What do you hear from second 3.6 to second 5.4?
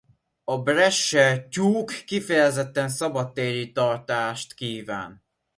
tartást kíván.